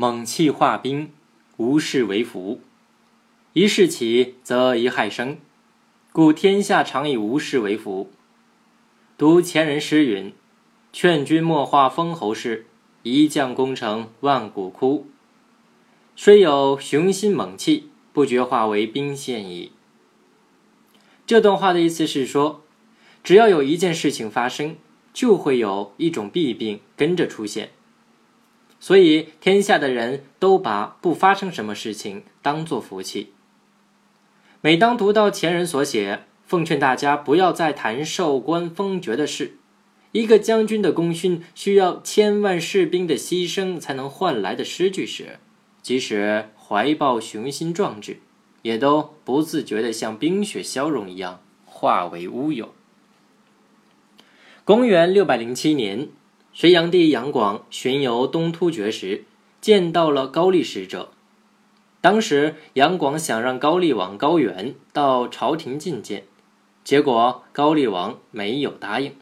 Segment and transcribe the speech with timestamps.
[0.00, 1.10] 猛气化冰，
[1.56, 2.60] 无事为福。
[3.52, 5.38] 一事起，则一害生，
[6.12, 8.08] 故天下常以无事为福。
[9.16, 10.32] 读前人诗云
[10.94, 12.66] ：“劝君莫化封侯事，
[13.02, 15.08] 一将功成万骨枯。”
[16.14, 19.72] 虽有雄心猛气，不觉化为兵线矣。
[21.26, 22.62] 这段话的意思是说，
[23.24, 24.76] 只要有一件事情发生，
[25.12, 27.70] 就会有一种弊病跟着出现。
[28.80, 33.32] 所以，天下的人都把不发生什么事情当做福气。
[34.60, 39.56] 每当读到前人所写，奉劝大家不要再谈授官封爵的事。
[40.12, 45.38] 一个将军的功勋需要千万士兵的牺牲才能换来的诗句时，
[45.82, 48.20] 即使怀抱雄心壮志，
[48.62, 52.72] 也都不自觉地像冰雪消融一样化为乌有。
[54.64, 56.08] 公元六百零七年。
[56.58, 59.22] 隋炀帝杨广巡游东突厥时，
[59.60, 61.12] 见到了高丽使者。
[62.00, 66.24] 当时杨广想让高丽王高原到朝廷觐见，
[66.82, 69.14] 结果高丽王没有答应。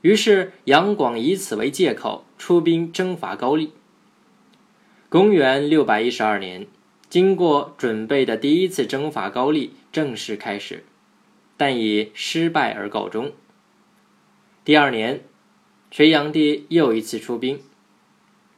[0.00, 3.74] 于是杨广以此为借口出兵征伐高丽。
[5.10, 6.66] 公元六百一十二年，
[7.10, 10.86] 经过准备的第一次征伐高丽正式开始，
[11.58, 13.30] 但以失败而告终。
[14.64, 15.22] 第二年。
[15.96, 17.60] 隋炀帝又一次出兵，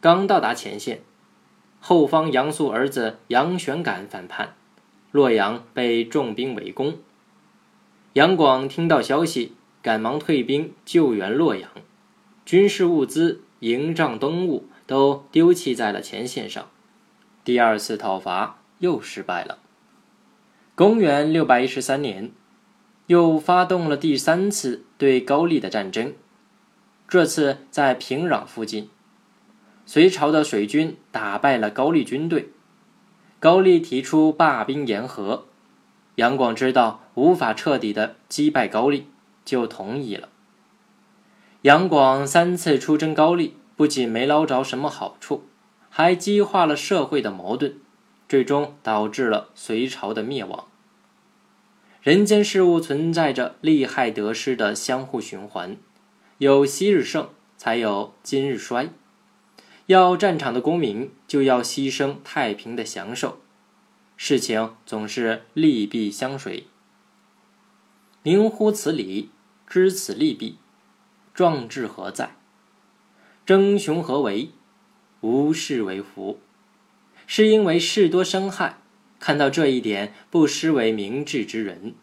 [0.00, 1.02] 刚到达前线，
[1.80, 4.54] 后方杨素儿子杨玄感反叛，
[5.10, 6.96] 洛阳被重兵围攻。
[8.14, 11.70] 杨广听到消息，赶忙退兵救援洛阳，
[12.46, 16.70] 军事物资、营帐东物都丢弃在了前线上。
[17.44, 19.58] 第二次讨伐又失败了。
[20.74, 22.32] 公元六百一十三年，
[23.08, 26.14] 又发动了第三次对高丽的战争。
[27.08, 28.90] 这次在平壤附近，
[29.84, 32.50] 隋朝的水军打败了高丽军队。
[33.38, 35.46] 高丽提出罢兵言和，
[36.16, 39.06] 杨广知道无法彻底的击败高丽，
[39.44, 40.30] 就同意了。
[41.62, 45.44] 杨广三次出征高丽，不仅没捞着什么好处，
[45.88, 47.76] 还激化了社会的矛盾，
[48.28, 50.66] 最终导致了隋朝的灭亡。
[52.02, 55.76] 人间事物存在着利害得失的相互循环。
[56.38, 58.90] 有昔日盛，才有今日衰。
[59.86, 63.40] 要战场的功名，就要牺牲太平的享受。
[64.18, 66.66] 事情总是利弊相随。
[68.22, 69.30] 明乎此理，
[69.66, 70.58] 知此利弊，
[71.32, 72.36] 壮志何在？
[73.46, 74.50] 争雄何为？
[75.22, 76.38] 无事为福。
[77.26, 78.76] 是因为事多生害，
[79.18, 81.94] 看到这一点，不失为明智之人。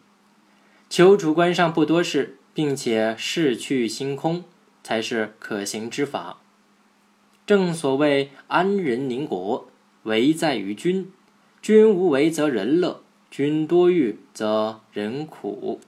[0.90, 2.38] 求主观上不多事。
[2.54, 4.44] 并且逝去星空，
[4.82, 6.38] 才是可行之法。
[7.44, 9.68] 正所谓安人宁国，
[10.04, 11.12] 为在于君。
[11.60, 15.80] 君无为则人乐，君多欲则人苦。